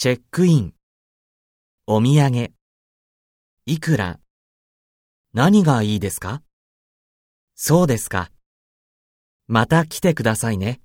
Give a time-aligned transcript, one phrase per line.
[0.00, 0.74] チェックイン。
[1.88, 2.52] お土産。
[3.66, 4.20] いくら。
[5.32, 6.40] 何がいいですか？
[7.56, 8.30] そうですか。
[9.48, 10.80] また来てくださいね。